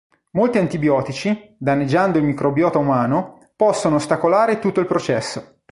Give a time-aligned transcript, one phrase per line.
[0.31, 5.61] Molti antibiotici, danneggiando il microbiota umano, possono ostacolare tutto il processo.